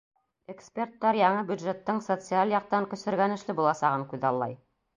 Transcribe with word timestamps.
—Эксперттар 0.53 1.19
яңы 1.19 1.43
бюджеттың 1.51 2.01
социаль 2.07 2.55
яҡтан 2.55 2.89
көсөргәнешле 2.95 3.59
буласағын 3.61 4.11
күҙаллай. 4.15 4.61